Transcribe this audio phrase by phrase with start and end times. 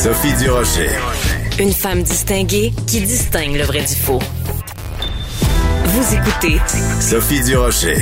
[0.00, 0.90] Sophie Durocher.
[1.58, 4.20] Une femme distinguée qui distingue le vrai du faux.
[5.86, 6.60] Vous écoutez
[7.00, 7.96] Sophie Durocher.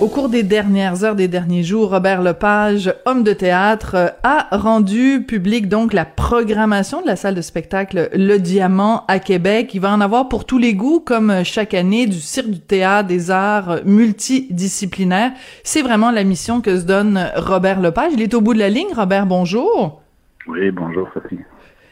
[0.00, 5.22] Au cours des dernières heures, des derniers jours, Robert Lepage, homme de théâtre, a rendu
[5.28, 9.70] public donc la programmation de la salle de spectacle Le Diamant à Québec.
[9.74, 13.06] Il va en avoir pour tous les goûts, comme chaque année, du cirque, du théâtre,
[13.06, 15.30] des arts multidisciplinaires.
[15.62, 18.10] C'est vraiment la mission que se donne Robert Lepage.
[18.14, 18.92] Il est au bout de la ligne.
[18.92, 20.02] Robert, bonjour.
[20.48, 21.38] Oui, bonjour Sophie.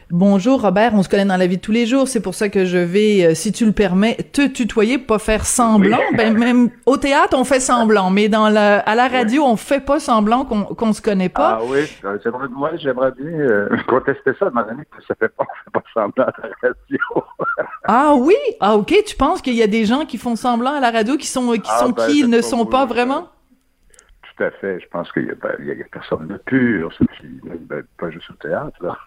[0.09, 2.47] Bonjour Robert, on se connaît dans la vie de tous les jours, c'est pour ça
[2.47, 5.99] que je vais, euh, si tu le permets, te tutoyer, pas faire semblant.
[6.15, 9.81] Ben même au théâtre on fait semblant, mais dans la, à la radio on fait
[9.81, 11.59] pas semblant qu'on qu'on se connaît pas.
[11.59, 11.79] Ah oui,
[12.23, 16.23] j'aimerais moi j'aimerais bien euh, contester ça, mais que ça fait pas, fait pas semblant
[16.23, 17.23] à la radio.
[17.85, 20.79] ah oui, ah ok, tu penses qu'il y a des gens qui font semblant à
[20.79, 23.27] la radio, qui sont qui Ah, sont ben, qui, ils ne sont pas vraiment?
[24.37, 26.91] Tout à fait, je pense qu'il y, a- ben, personne de pur,
[27.69, 28.77] ben, pas juste au théâtre.
[28.81, 28.97] Là.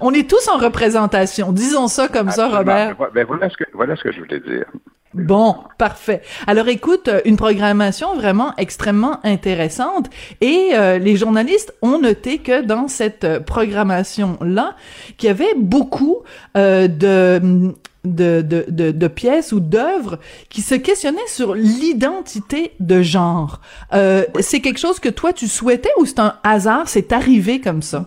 [0.02, 2.48] On est tous en représentation, disons ça comme ça.
[2.48, 2.95] Robert.
[2.98, 4.65] Ben, ben, voilà, ce que, voilà ce que je voulais dire.
[5.13, 6.21] Bon, parfait.
[6.45, 10.10] Alors écoute, euh, une programmation vraiment extrêmement intéressante
[10.41, 14.76] et euh, les journalistes ont noté que dans cette euh, programmation-là,
[15.17, 16.17] qu'il y avait beaucoup
[16.57, 17.73] euh, de,
[18.05, 23.61] de, pièces ou d'œuvres qui se questionnaient sur l'identité de genre.
[23.93, 27.81] Euh, C'est quelque chose que toi tu souhaitais ou c'est un hasard, c'est arrivé comme
[27.81, 28.05] ça?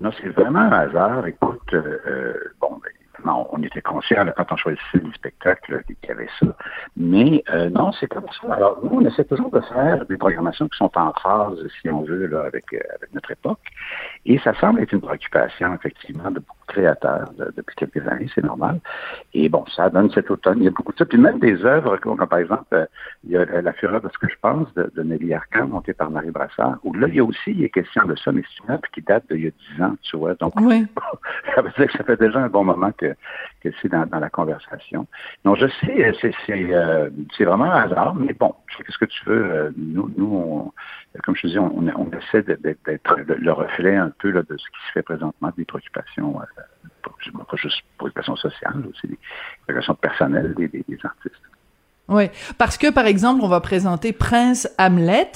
[0.00, 1.26] Non, c'est vraiment un hasard.
[1.26, 6.08] Écoute, euh, euh, bon, ben, évidemment, on était conscient quand on choisissait les spectacles qu'il
[6.08, 6.46] y avait ça.
[6.96, 8.52] Mais non, c'est comme ça.
[8.52, 12.02] Alors, nous, on essaie toujours de faire des programmations qui sont en phase, si on
[12.02, 12.64] veut, avec
[13.12, 13.60] notre époque.
[14.26, 18.80] Et ça semble être une préoccupation, effectivement, de beaucoup de- depuis quelques années, c'est normal.
[19.32, 20.58] Et bon, ça donne cet automne.
[20.58, 21.04] Il y a beaucoup de ça.
[21.04, 22.86] Puis même des œuvres, comme, par exemple, euh,
[23.24, 25.66] il y a euh, La Fureur de ce que je pense de, de Nelly Arcan,
[25.68, 28.32] montée par Marie Brassard, où là, il y a aussi il est question de ça,
[28.32, 30.34] mais c'est une œuvre qui date d'il y a dix ans, tu vois.
[30.34, 30.86] Donc, Oui.
[31.54, 33.14] ça veut dire que ça fait déjà un bon moment que,
[33.88, 35.06] dans, la conversation.
[35.44, 39.24] Donc, je sais, c'est, c'est, euh, c'est vraiment un hasard, mais bon, qu'est-ce que tu
[39.26, 39.44] veux?
[39.52, 40.72] euh, Nous, nous on,
[41.22, 44.56] comme je te dis, on, on essaie d'être, le- le reflet un peu là, de
[44.56, 46.44] ce qui se fait présentement, des préoccupations, euh,
[47.02, 49.18] pas juste préoccupations sociales, aussi des
[49.66, 51.42] préoccupations personnelles des, des, des artistes.
[52.06, 52.24] Oui,
[52.58, 55.26] parce que par exemple, on va présenter Prince Hamlet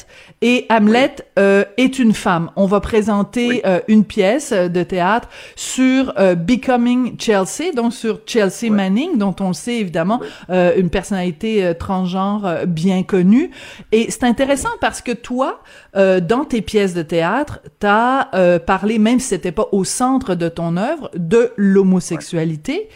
[0.43, 2.51] et Hamlet euh, est une femme.
[2.57, 3.61] On va présenter Oui.
[3.65, 9.35] euh, une pièce euh, de théâtre sur euh, Becoming Chelsea, donc sur Chelsea Manning, dont
[9.41, 10.21] on sait évidemment,
[10.51, 13.51] euh, une personnalité euh, transgenre bien connue.
[13.91, 15.63] Et c'est intéressant parce que toi,
[15.97, 20.35] euh, dans tes pièces de théâtre, t'as euh, parlé, même si c'était pas au centre
[20.35, 22.91] de ton œuvre, de l'homosexualité.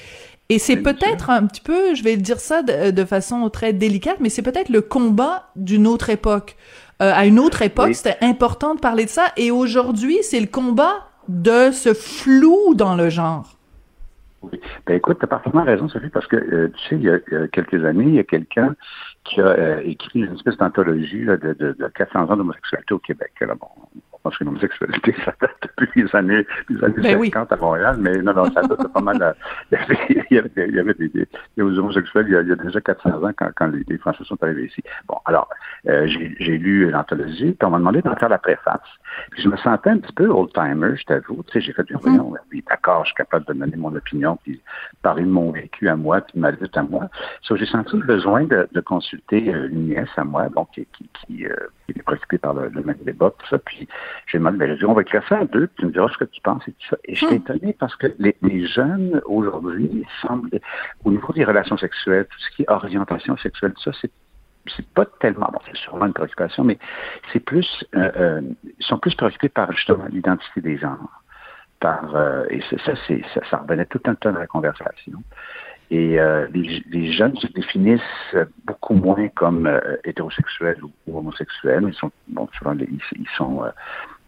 [0.49, 3.73] Et c'est Oui, peut-être un petit peu, je vais dire ça de, de façon très
[3.73, 6.57] délicate, mais c'est peut-être le combat d'une autre époque.
[7.01, 7.95] Euh, à une autre époque, Oui.
[7.95, 12.95] c'était important de parler de ça, et aujourd'hui, c'est le combat de ce flou dans
[12.97, 13.57] le genre.
[14.43, 14.61] Oui.
[14.87, 17.19] Ben écoute, tu as parfaitement raison, Sophie, parce que euh, tu sais, il y, a,
[17.49, 18.75] quelques années, il y a quelqu'un
[19.25, 23.31] qui a euh, écrit une espèce d'anthologie de, de, de 400 ans d'homosexualité au Québec.
[23.41, 23.69] Là, bon,
[24.23, 27.31] pense que l'homosexualité, ça date depuis les années, les années Ben oui.
[27.33, 29.21] 50 à Montréal, mais non, non, ça date de pas mal.
[29.23, 29.33] euh,
[29.73, 29.99] il y avait,
[30.31, 32.53] il y avait, il y avait des, des, des homosexuels il y, a, il y
[32.53, 34.83] a déjà 400 ans quand, quand les, les Français sont arrivés ici.
[35.09, 35.49] Bon, alors,
[35.89, 38.81] euh, j'ai j'ai lu l'anthologie, puis on m'a demandé d'en faire la préface.
[39.31, 41.43] Puis je me sentais un petit peu old-timer, je t'avoue.
[41.45, 44.39] Tu sais, j'ai fait une voyons, oui, d'accord, je suis capable de donner mon opinion,
[44.43, 44.61] puis
[45.03, 47.09] parler de mon vécu à moi, puis de ma lutte à moi.
[47.43, 50.87] So, j'ai senti le besoin de, de consulter euh, une nièce à moi, bon, qui,
[50.97, 51.55] qui, qui, euh,
[51.87, 53.59] qui est préoccupée par le, le même débat, tout ça.
[53.59, 53.89] Puis
[54.27, 56.25] j'ai demandé, ben, on va écrire ça à deux, puis tu me diras ce que
[56.25, 56.97] tu penses et tout ça.
[57.05, 60.61] Et j'étais étonné parce que les, les jeunes, aujourd'hui, semblent,
[61.05, 64.11] au niveau des relations sexuelles, tout ce qui est orientation sexuelle, tout ça, c'est
[64.77, 66.79] c'est pas tellement, bon, c'est sûrement une préoccupation, mais
[67.33, 71.23] c'est plus, euh, euh, ils sont plus préoccupés par justement l'identité des genres.
[71.81, 75.23] Par, euh, et ça, c'est, ça, ça revenait tout un temps dans la conversation.
[75.91, 81.85] Et euh, les, les jeunes se définissent beaucoup moins comme euh, hétérosexuels ou, homosexuels.
[81.87, 83.71] Ils sont, bon, souvent, ils, ils sont, euh,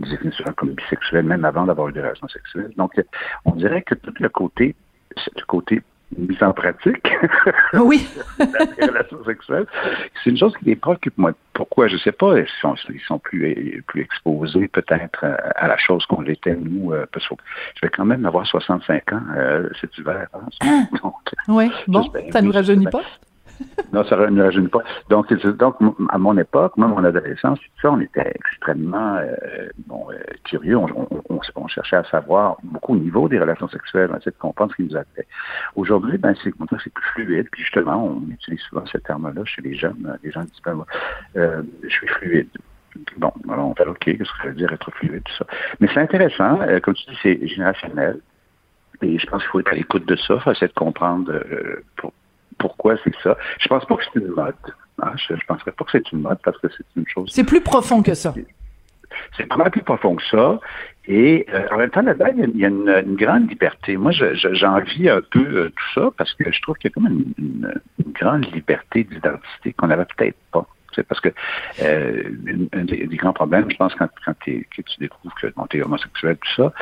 [0.01, 2.72] ils se définissent souvent comme bisexuels, même avant d'avoir eu des relations sexuelles.
[2.77, 3.01] Donc,
[3.47, 4.75] on dirait que tout le côté,
[5.37, 5.83] le côté
[6.19, 7.07] mise en pratique
[7.75, 8.07] Oui.
[8.39, 9.66] des relations sexuelles,
[10.22, 11.16] c'est une chose qui les préoccupe.
[11.19, 11.89] Moi, pourquoi?
[11.89, 12.39] Je sais pas.
[12.39, 16.93] Ils sont, ils sont plus plus exposés peut-être euh, à la chose qu'on l'était nous.
[16.93, 17.34] euh, parce que
[17.77, 20.27] je vais quand même avoir 65 ans euh, cet hiver.
[20.34, 20.87] hein.
[21.03, 21.15] Donc,
[21.49, 21.71] Oui.
[21.89, 23.03] Bon, ça nous oui, rajeunit pas?
[23.92, 24.83] Non, ça ne rajeunit pas.
[25.09, 25.77] Donc, donc,
[26.09, 29.34] à mon époque, même mon adolescence, on était extrêmement euh,
[29.91, 30.12] euh,
[30.45, 30.77] curieux.
[30.78, 34.77] On, cherchait à savoir beaucoup au niveau des relations sexuelles, on essayait de comprendre ce
[34.77, 35.27] qui nous appelait.
[35.74, 36.53] Aujourd'hui, ben, c'est
[36.83, 37.48] c'est plus fluide.
[37.51, 40.18] Puis justement, on utilise souvent ce terme-là chez les jeunes.
[40.22, 40.86] Les gens disent, ben, moi,
[41.36, 42.48] euh, je suis fluide.
[43.16, 45.47] bon, alors on fait OK, qu'est-ce que ça veut dire être fluide, tout ça.
[45.80, 48.21] Mais c'est intéressant, euh, comme tu dis, c'est générationnel.
[49.03, 51.84] Et je pense qu'il faut être à l'écoute de ça, faut essayer de comprendre euh,
[52.65, 53.37] pourquoi c'est ça.
[53.59, 54.55] Je pense pas que c'est une mode.
[55.03, 55.13] Hein.
[55.28, 57.28] Je, ne penserais pas que c'est une mode parce que c'est une chose.
[57.31, 58.33] C'est plus profond que ça.
[59.37, 60.59] C'est pas plus profond que ça.
[61.07, 63.99] Et euh, en même temps, là-dedans, il y a, une, grande liberté.
[63.99, 67.07] Moi, j'envie un peu euh, tout ça parce que je trouve qu'il y a comme
[67.07, 70.66] une, une grande liberté d'identité qu'on n'avait peut-être pas.
[71.02, 71.30] Parce que
[71.82, 72.30] euh,
[72.72, 74.66] un des, grands problèmes, je pense, quand, quand tu
[74.98, 76.72] découvres que tu es homosexuel, tout ça,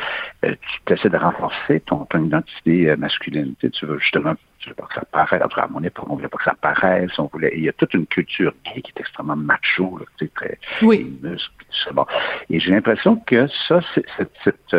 [0.45, 0.55] euh,
[0.85, 3.55] tu essaies de renforcer ton, ton identité euh, masculine.
[3.59, 5.41] Tu veux justement, tu veux pas que ça paraisse.
[5.41, 7.17] À mon époque, on voulait pas que ça paraisse.
[7.17, 10.25] On voulait, il y a toute une culture gay qui est extrêmement macho, là, tu
[10.25, 11.17] sais, très, oui.
[11.21, 11.91] muscles, tout ça.
[11.91, 12.05] Bon.
[12.49, 14.75] Et j'ai l'impression que ça, c'est cette, cette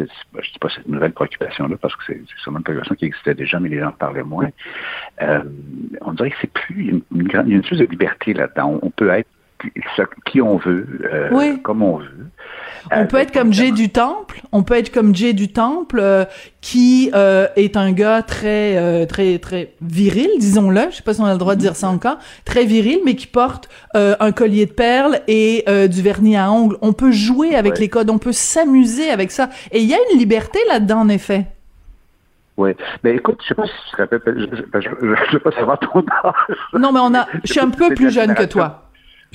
[0.00, 3.04] euh, je ne dis pas cette nouvelle préoccupation-là, parce que c'est sûrement une préoccupation qui
[3.06, 4.50] existait déjà, mais les gens en parlaient moins.
[5.22, 5.42] Euh,
[6.02, 8.78] on dirait que c'est plus une, une, grande, une chose de liberté là-dedans.
[8.82, 9.28] On peut être
[10.24, 12.30] qui on veut, euh, comme on veut.
[12.92, 16.24] On peut être comme Jay du Temple, on peut être comme Jay du Temple, euh,
[16.60, 20.82] qui euh, est un gars très euh, très très viril, disons-le.
[20.90, 23.16] Je sais pas si on a le droit de dire ça encore, très viril, mais
[23.16, 26.76] qui porte un collier de perles et du vernis à ongles.
[26.82, 29.98] On peut jouer avec les codes, on peut s'amuser avec ça, et il y a
[30.12, 31.46] une liberté là-dedans en effet.
[32.56, 32.70] Oui.
[33.02, 36.04] Ben écoute, je sais pas si tu te rappelles, je, je, sais pas savoir ton
[36.24, 36.56] âge.
[36.72, 38.85] Non, mais on a, je suis un peu plus jeune que toi.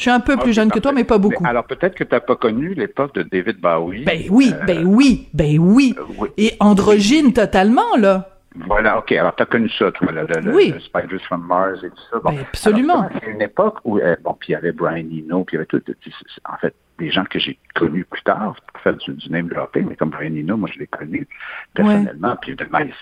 [0.02, 1.46] Je suis un peu plus jeune que toi, mais pas beaucoup.
[1.46, 4.04] alors peut-être que tu n'as pas connu l'époque de David Bowie.
[4.04, 5.94] Ben oui, euh, ben oui, ben oui.
[5.96, 8.28] Euh, Et androgyne totalement, là.
[8.66, 9.12] Voilà, OK.
[9.12, 10.74] Alors, tu as connu ça, toi, le, le, oui.
[10.84, 12.20] Spiders from Mars et tout ça.
[12.26, 13.08] Ben, absolument.
[13.14, 15.58] C'est une époque où, euh, bon, puis il y avait Brian Eno, puis il y
[15.58, 15.84] avait tout.
[16.52, 19.88] En fait, des gens que j'ai connus plus tard, pour faire du, du name dropping,
[19.90, 21.28] mais comme Brian Eno, moi, je l'ai connu
[21.74, 22.36] personnellement.
[22.42, 22.56] Puis,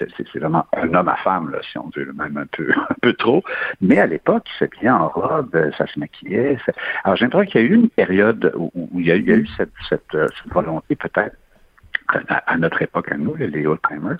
[0.07, 3.13] c'est vraiment un homme à femme, là, si on veut, même un peu, un peu
[3.13, 3.43] trop.
[3.81, 6.57] Mais à l'époque, il s'habillait en robe, ça se maquillait.
[7.03, 9.73] Alors, j'ai l'impression qu'il y a eu une période où, il, y a, eu cette,
[9.89, 11.35] cette, euh, cette volonté, peut-être,
[12.27, 14.17] à, notre époque, à nous, les old-timers,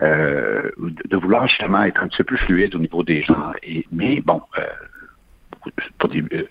[0.00, 3.52] euh, de vouloir justement être un petit peu plus fluide au niveau des gens.
[3.62, 4.62] Et, mais bon, euh,
[5.98, 6.48] pour des, euh,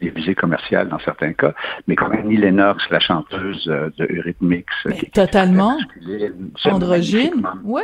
[0.00, 1.54] des, visées commerciales dans certains cas,
[1.86, 4.66] mais comme Annie Lennox, la chanteuse euh, de Eurythmics.
[4.98, 5.76] Qui, totalement.
[6.64, 7.82] androgyne, oui.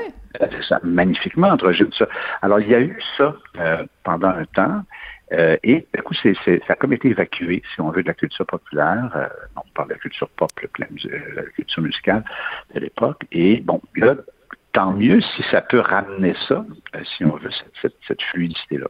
[0.68, 2.06] Ça, magnifiquement androgyne, ça.
[2.42, 3.34] Alors, il y a eu ça
[4.04, 4.82] pendant un temps.
[5.32, 6.30] Euh, et du coup, ça
[6.68, 9.10] a comme été évacué, si on veut, de la culture populaire.
[9.14, 10.86] Euh, on parle de la culture pop, la,
[11.34, 12.24] la culture musicale
[12.74, 13.22] de l'époque.
[13.32, 14.14] Et bon, là,
[14.72, 16.64] tant mieux si ça peut ramener ça,
[16.94, 18.86] euh, si on veut, cette, cette, cette fluidité-là.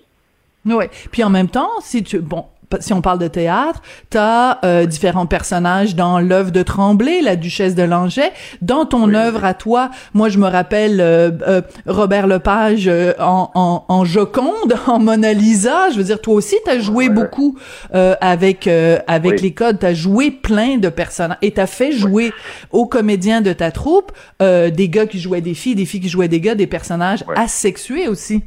[0.67, 0.85] Oui.
[1.11, 2.45] Puis en même temps, si tu bon,
[2.81, 7.75] si on parle de théâtre, t'as euh, différents personnages dans l'œuvre de Tremblay, la Duchesse
[7.75, 8.31] de Langeais.
[8.63, 13.51] Dans ton œuvre à toi, moi je me rappelle euh, euh, Robert Lepage euh, en,
[13.55, 15.91] en, en, Joconde, en Mona Lisa.
[15.91, 17.59] Je veux dire, toi aussi t'as joué beaucoup
[17.93, 19.79] avec avec les codes.
[19.79, 22.33] T'as joué plein de personnages et t'as fait jouer
[22.71, 26.29] aux comédiens de ta troupe des gars qui jouaient des filles, des filles qui jouaient
[26.29, 28.43] des gars, des personnages asexués aussi.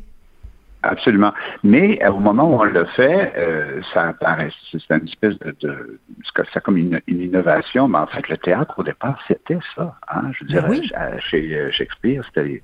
[0.84, 1.32] Absolument.
[1.64, 4.52] Mais euh, au moment où on le fait, euh, ça apparaît.
[4.72, 6.00] C'est une espèce de, de
[6.54, 9.96] c'est comme une, une, innovation, mais en fait, le théâtre au départ, c'était ça.
[10.10, 10.32] Hein?
[10.34, 10.68] Je veux dire,
[11.20, 12.64] chez euh, Shakespeare, c'était les,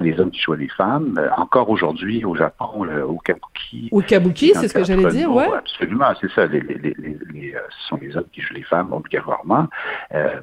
[0.00, 1.18] les, hommes qui jouaient les femmes.
[1.18, 3.88] Euh, encore aujourd'hui, au Japon, le, au Kabuki.
[3.92, 5.48] Au Kabuki, c'est ce que j'allais dire, ouais.
[5.54, 6.46] Absolument, c'est ça.
[6.46, 9.68] Les, les, les, ce sont les hommes qui jouent les femmes obligatoirement.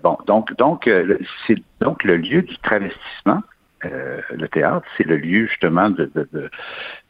[0.03, 0.89] bon, donc, donc,
[1.47, 3.41] c'est donc le lieu du travestissement.
[3.85, 6.49] Euh, le théâtre, c'est le lieu justement de, de, de,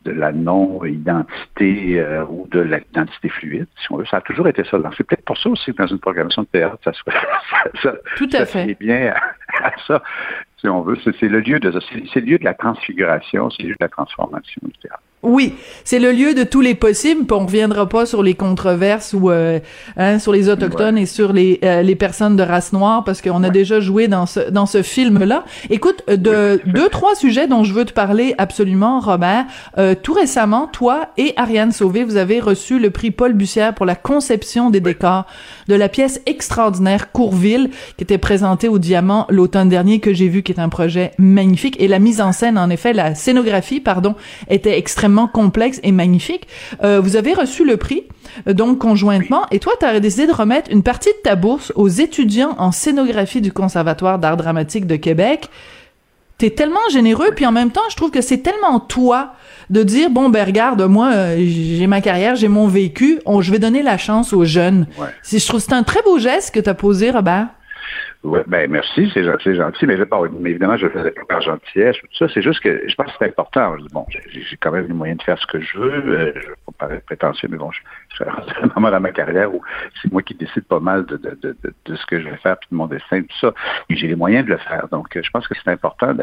[0.04, 4.06] de la non-identité euh, ou de l'identité fluide, si on veut.
[4.06, 4.78] Ça a toujours été ça.
[4.98, 6.92] C'est peut-être pour ça aussi que dans une programmation de théâtre, ça,
[7.82, 8.78] ça, Tout à fait.
[8.80, 9.14] bien
[9.64, 10.04] à, ça,
[10.58, 10.98] si on veut.
[11.20, 13.90] C'est le lieu de c'est le lieu de la transfiguration, c'est le lieu de la
[13.90, 15.02] transformation du théâtre.
[15.24, 17.26] Oui, c'est le lieu de tous les possibles.
[17.26, 19.60] Puis on reviendra pas sur les controverses ou euh,
[19.98, 23.42] hein, sur les autochtones et sur les euh, les personnes de race noire parce qu'on
[23.44, 25.44] a déjà joué dans ce dans ce film là.
[25.72, 29.46] Écoute, de deux trois sujets dont je veux te parler absolument, Robert.
[29.80, 33.88] Euh, tout récemment, toi et Ariane Sauvé, vous avez reçu le prix Paul Bussière pour
[33.88, 35.26] la conception des décors
[35.68, 40.44] de la pièce extraordinaire Courville qui était présentée au Diamant l'automne dernier que j'ai vu,
[40.44, 44.14] qui est un projet magnifique et la mise en scène, en effet, la scénographie, pardon,
[44.48, 46.48] était extrêmement complexe et magnifique.
[46.84, 48.04] Euh, vous avez reçu le prix,
[48.48, 51.72] euh, donc conjointement, et toi, tu as décidé de remettre une partie de ta bourse
[51.76, 55.50] aux étudiants en scénographie du Conservatoire d'art dramatique de Québec.
[56.38, 59.34] T'es tellement généreux, puis en même temps, je trouve que c'est tellement toi
[59.70, 63.52] de dire bon ben regarde moi euh, j'ai ma carrière j'ai mon vécu on, je
[63.52, 64.88] vais donner la chance aux jeunes
[65.30, 67.48] je trouve c'est un très beau geste que tu as posé Robert
[68.28, 71.42] Ouais, ben merci, c'est gentil, gentil, mais, bon, mais évidemment, je le faisais pas par
[71.42, 72.28] gentillesse, tout ça.
[72.34, 73.78] C'est juste que je pense que c'est important.
[73.94, 75.94] Bon, j'ai quand même les moyens de faire ce que je veux.
[75.94, 77.80] Euh, je ne veux pas paraître prétentieux, mais bon, je,
[78.10, 79.62] je suis à un moment dans ma carrière où
[80.02, 81.56] c'est moi qui décide pas mal de, de, de,
[81.86, 83.54] de, ce que je vais faire, puis de mon destin, tout ça.
[83.90, 84.90] Et j'ai les moyens de le faire.
[84.90, 86.14] Donc, je pense que c'est important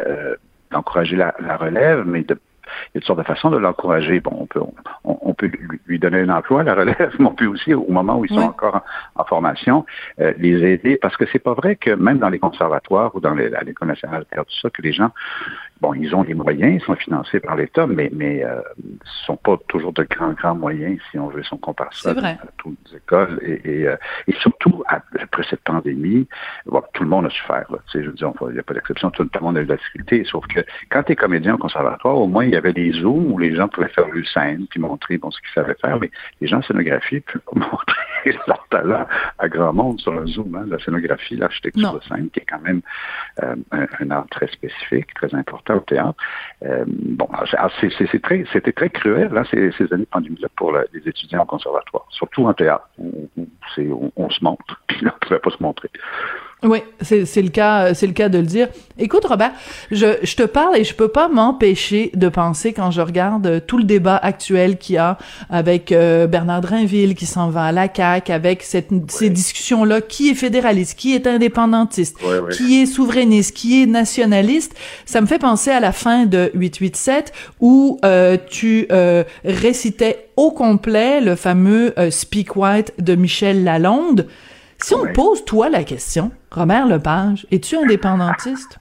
[0.71, 4.21] d'encourager la, la relève, mais de il y a toutes sortes de façons de l'encourager.
[4.21, 4.61] Bon, on peut,
[5.05, 5.51] on, peut
[5.87, 8.41] lui donner un emploi, la relève, mais on peut aussi, au moment où ils sont
[8.41, 8.83] encore
[9.17, 9.85] en, formation,
[10.21, 13.35] euh, les aider, parce que c'est pas vrai que même dans les conservatoires ou dans
[13.35, 15.11] l'École nationale tout ça, que les gens
[15.85, 18.61] bon, ils ont les moyens, ils sont financés par l'État, mais mais euh,
[19.05, 22.11] ce sont pas toujours de grands, grands moyens, si on veut, si on compare ça
[22.11, 23.39] à, toutes les écoles.
[23.43, 26.27] Et, et, euh, et surtout, après cette pandémie,
[26.65, 27.67] bon, tout le monde a souffert.
[27.71, 29.71] Là, je veux dire, il n'y a pas d'exception, tout, le monde a eu de
[29.71, 30.61] la difficulté, sauf que
[30.91, 33.55] quand tu es comédien au conservatoire, au moins, il y avait des zooms où les
[33.55, 36.11] gens pouvaient faire une scène, puis montrer bon, ce qu'ils savaient faire, mais
[36.41, 37.67] les gens en scénographie ne pouvaient
[38.47, 39.07] montrer leur talent
[39.39, 40.55] à grand monde sur un zoom.
[40.55, 42.81] Hein, la scénographie, l'architecture de scène, qui est quand même
[43.43, 46.15] euh, un, un art très spécifique, très important au théâtre.
[46.65, 47.29] Euh, bon,
[47.81, 52.07] c'était très, très cruel, là, ces, ces années de pandémie-là, pour les étudiants au conservatoire,
[52.11, 53.29] surtout en théâtre, où,
[54.17, 55.91] on, se montre, puis là, on ne pouvait pas se montrer.
[56.65, 58.69] Oui, c'est le cas, c'est le cas de le dire.
[58.99, 59.53] Écoute, Robert,
[59.91, 63.77] je, je te parle et je peux pas m'empêcher de penser quand je regarde tout
[63.77, 65.19] le débat actuel qu'il y a
[65.51, 70.31] avec euh, Bernard Drinville qui s'en va à la CAQ, avec cette, ces discussions-là, qui
[70.31, 72.17] est fédéraliste, qui est indépendantiste,
[72.53, 74.75] qui est souverainiste, qui est nationaliste.
[75.05, 80.51] Ça me fait penser à la fin de 887 où euh, tu euh, récitais au
[80.51, 84.27] complet le fameux Speak White de Michel Lalonde.
[84.79, 88.79] Si on pose, toi, la question, Robert Lepage, es-tu indépendantiste?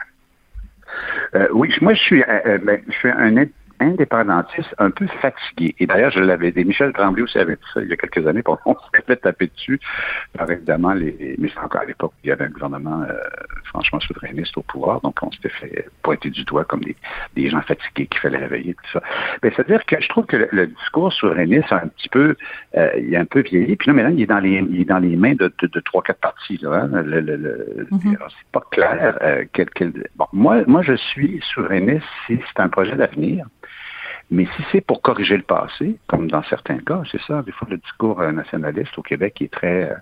[1.36, 3.38] Euh, oui, moi, je suis, euh, euh, ben, je suis un
[3.84, 5.76] indépendantiste un peu fatigué.
[5.80, 8.26] Et d'ailleurs, je l'avais dit, Michel Tremblay aussi avait dit ça il y a quelques
[8.28, 9.80] années, on s'est fait taper dessus
[10.38, 13.14] par évidemment les, mais c'est encore à l'époque il y avait un gouvernement euh,
[13.66, 16.96] franchement souverainiste au pouvoir, donc on s'était fait pointer du doigt comme des,
[17.36, 19.04] des gens fatigués qu'il fallait réveiller, tout ça.
[19.42, 22.36] Ben, c'est-à-dire que je trouve que le, discours souverainiste a un petit peu,
[22.78, 24.86] euh, il est un peu vieilli, puis là maintenant il est dans les, il est
[24.86, 25.52] dans les mains de,
[25.86, 26.58] trois, quatre partis.
[26.62, 27.02] Là, hein.
[27.02, 28.18] le, le, mm-hmm.
[28.20, 29.18] C'est pas clair.
[29.22, 33.46] Euh, quel, quel, bon, moi, moi, je suis souverainiste si c'est un projet d'avenir.
[34.32, 37.68] Mais si c'est pour corriger le passé, comme dans certains cas, c'est ça, des fois
[37.70, 39.96] le discours euh, nationaliste au Québec est très euh,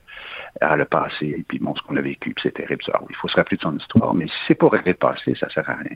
[0.61, 2.99] à le passé, et puis bon, ce qu'on a vécu, puis c'est terrible, ça.
[3.09, 5.49] il faut se rappeler de son histoire, mais si c'est pour régler le passé, ça
[5.49, 5.95] sert à rien.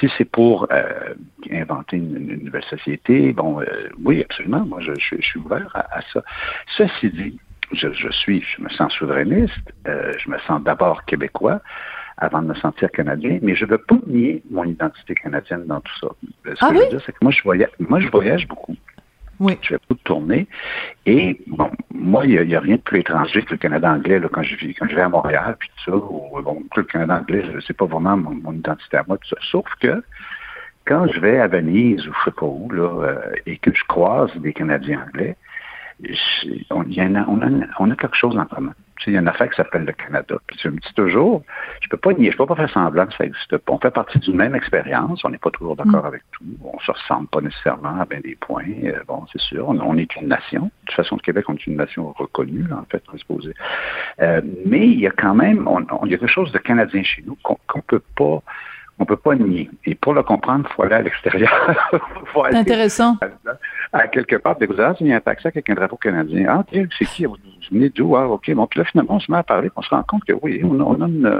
[0.00, 1.14] Si c'est pour euh,
[1.50, 3.62] inventer une, nouvelle société, bon,
[4.02, 6.22] oui, absolument, moi je, suis ouvert à, ça.
[6.76, 7.38] Ceci dit,
[7.72, 11.60] je, je, suis, je me sens souverainiste, je me sens d'abord québécois,
[12.18, 15.80] avant de me sentir canadien, mais je ne veux pas nier mon identité canadienne dans
[15.80, 16.08] tout ça.
[16.44, 16.78] Ce ah que oui?
[16.78, 18.76] je veux dire, c'est que moi, je voyage, moi, je voyage beaucoup.
[19.40, 19.56] Oui.
[19.62, 20.48] Je fais beaucoup de tournées.
[21.06, 24.28] Et bon, moi, il n'y a, rien de plus étranger que le Canada anglais là,
[24.32, 25.96] quand je vis, quand je vais à Montréal, puis tout ça.
[25.96, 29.36] Ou, bon, le Canada anglais, c'est pas vraiment mon, identité à moi, tout ça.
[29.50, 30.02] Sauf que
[30.86, 33.84] quand je vais à Venise ou je sais pas où, là, euh, et que je
[33.84, 35.36] croise des Canadiens anglais,
[36.70, 37.48] on, y a, on, a,
[37.78, 38.74] on a quelque chose en commun
[39.06, 40.36] il y a une affaire qui s'appelle le Canada.
[40.46, 41.42] Puis je me dis toujours,
[41.80, 43.72] je peux pas nier, je peux pas faire semblant que ça n'existe pas.
[43.72, 46.06] On fait partie d'une même expérience, on n'est pas toujours d'accord mm.
[46.06, 48.64] avec tout, on se ressemble pas nécessairement à bien des points.
[48.84, 50.64] Euh, bon, c'est sûr, on, est une nation.
[50.64, 53.54] De toute façon, le Québec, on est une nation reconnue, en fait, on est supposé.
[54.20, 57.02] Euh, mais il y a quand même, on, il y a quelque chose de canadien
[57.02, 58.42] chez nous qu'on ne peut pas
[58.98, 59.70] on peut pas nier.
[59.84, 61.50] Et pour le comprendre, il faut aller à l'extérieur.
[62.50, 63.16] C'est intéressant.
[63.92, 66.46] À, quelque part, vous ah, il y a un taxi avec un drapeau canadien.
[66.48, 67.24] Ah, ok, c'est qui?
[67.24, 67.36] Vous
[67.70, 68.16] venez d'où?
[68.16, 68.52] Ah, ok.
[68.52, 70.60] Bon, puis là, finalement, on se met à parler, on se rend compte que oui,
[70.62, 71.32] on a, une,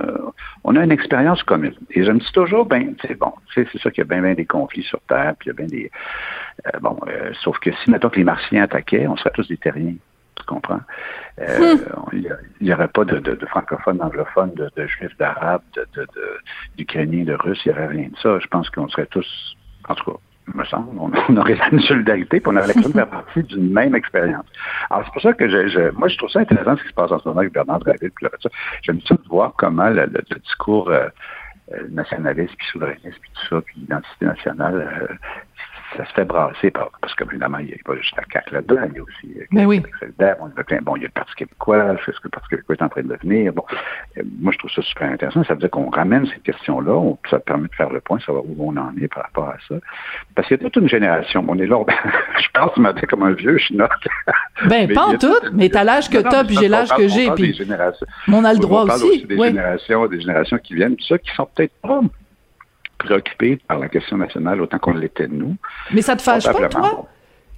[0.64, 1.74] on a une expérience commune.
[1.90, 4.34] Et je me dis toujours, ben, c'est bon, c'est ça qu'il y a bien, bien
[4.34, 5.90] des conflits sur Terre, puis il y a bien des...
[6.66, 9.58] Euh, bon, euh, sauf que si, mettons que les Martiens attaquaient, on serait tous des
[9.58, 9.94] terriens
[10.48, 10.80] comprends?
[11.40, 11.76] Euh.
[12.12, 12.28] Il
[12.60, 15.62] n'y aurait pas de, de, francophones, d'anglophones, de, de, juifs, d'arabes,
[16.76, 18.38] d'ukrainiens, de, russes, il n'y aurait rien de ça.
[18.40, 19.56] Je pense qu'on serait tous,
[19.88, 20.18] en tout cas,
[20.54, 23.94] me semble, on, aurait une solidarité, puis on aurait l'impression de faire partie d'une même
[23.94, 24.46] expérience.
[24.90, 27.12] Alors, c'est pour ça que je, moi, je trouve ça intéressant ce qui se passe
[27.12, 28.48] en ce moment avec Bernard Draville, puis ça.
[28.82, 30.06] J'aime ça de voir comment le,
[30.42, 31.08] discours euh,
[31.72, 35.18] euh, nationaliste, puis souverainiste, puis tout ça, puis l'identité nationale,
[35.96, 38.54] ça se fait brasser par, parce que évidemment, il n'y a pas juste la CAQ
[38.54, 39.80] là-dedans, il y a aussi euh, Mais oui.
[39.80, 40.50] bon,
[40.82, 42.88] bon, il y a le Parti québécois, c'est ce que le Parti québécois est en
[42.88, 43.52] train de devenir.
[43.52, 43.64] Bon,
[44.16, 45.44] euh, moi, je trouve ça super intéressant.
[45.44, 48.56] Ça veut dire qu'on ramène cette question-là, ça permet de faire le point, savoir où
[48.58, 49.76] on en est par rapport à ça.
[50.34, 51.44] Parce qu'il y a toute une génération.
[51.48, 51.78] On est là,
[52.38, 53.90] je pense ce matin comme un vieux schnock.
[54.68, 57.58] Ben, pas en tout, mais t'as l'âge que t'as, puis j'ai l'âge que j'ai, puis
[58.28, 59.04] on a le droit on aussi.
[59.04, 62.00] aussi des générations, des générations qui viennent, tout ça, qui sont peut-être pas
[62.98, 65.56] préoccupés par la question nationale autant qu'on l'était de nous.
[65.92, 67.08] Mais ça te fâche pas, toi?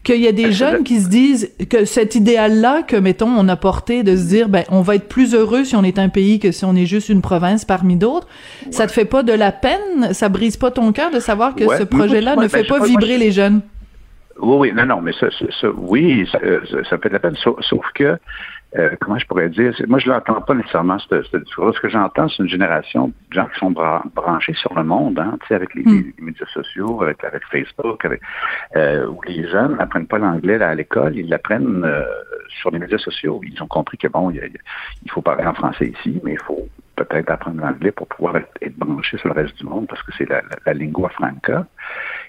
[0.03, 3.57] qu'il y a des jeunes qui se disent que cet idéal-là que, mettons, on a
[3.57, 6.39] porté de se dire, ben, on va être plus heureux si on est un pays
[6.39, 8.27] que si on est juste une province parmi d'autres,
[8.71, 10.13] ça te fait pas de la peine?
[10.13, 13.19] Ça brise pas ton cœur de savoir que ce projet-là ne fait ben, pas vibrer
[13.19, 13.61] les jeunes?
[14.39, 16.39] Oui, oui, non, non, mais ça, ça, oui, ça,
[16.89, 18.19] ça, fait de la peine, sauf que
[18.77, 21.75] euh, comment je pourrais dire, moi je l'entends pas nécessairement ce, ce discours.
[21.75, 25.37] Ce que j'entends, c'est une génération de gens qui sont branchés sur le monde, hein,
[25.51, 26.13] avec les, hmm.
[26.17, 28.21] les, médias sociaux, avec, avec Facebook, avec
[28.77, 32.05] euh, où les jeunes n'apprennent pas l'anglais à l'école, ils l'apprennent euh,
[32.61, 33.41] sur les médias sociaux.
[33.45, 34.41] Ils ont compris que bon, il,
[35.05, 38.51] il faut parler en français ici, mais il faut peut-être apprendre l'anglais pour pouvoir être,
[38.63, 41.67] être, branché sur le reste du monde parce que c'est la, la, lingua franca.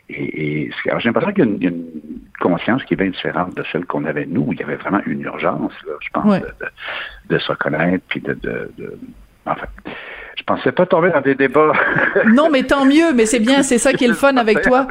[0.09, 1.85] Et, et j'ai l'impression qu'il y, a une
[2.39, 5.01] conscience qui est bien différente de celle qu'on avait nous, où il y avait vraiment
[5.05, 6.53] une urgence, là, je pense, de,
[7.29, 8.99] de, se reconnaître, puis de, de, de
[9.45, 9.67] enfin,
[10.41, 11.71] je pensais pas tomber dans des débats.
[12.25, 14.87] non, mais tant mieux, mais c'est bien, c'est ça qui est le fun avec toi.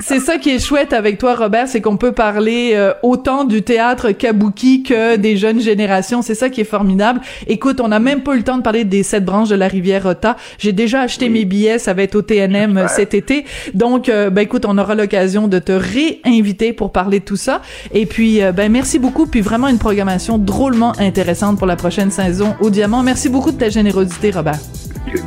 [0.00, 3.62] C'est ça qui est chouette avec toi, Robert, c'est qu'on peut parler euh, autant du
[3.62, 6.20] théâtre kabuki que des jeunes générations.
[6.20, 7.20] C'est ça qui est formidable.
[7.46, 9.68] Écoute, on n'a même pas eu le temps de parler des sept branches de la
[9.68, 10.36] rivière Rota.
[10.58, 13.44] J'ai déjà acheté mes billets, ça va être au TNM euh, cet été.
[13.74, 17.62] Donc, euh, ben écoute, on aura l'occasion de te réinviter pour parler de tout ça.
[17.94, 22.56] Et puis, ben merci beaucoup, puis vraiment une programmation drôlement intéressante pour la prochaine saison
[22.60, 23.04] au Diamant.
[23.04, 24.39] Merci beaucoup de ta générosité, Robert.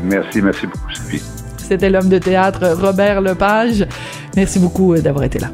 [0.03, 1.21] Merci, merci beaucoup, Sylvie.
[1.57, 3.85] C'était l'homme de théâtre Robert Lepage.
[4.35, 5.49] Merci beaucoup euh, d'avoir été là.